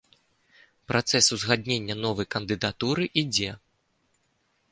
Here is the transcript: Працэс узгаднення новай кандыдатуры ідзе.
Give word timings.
Працэс 0.91 1.25
узгаднення 1.35 1.95
новай 2.05 2.27
кандыдатуры 2.37 3.03
ідзе. 3.23 3.51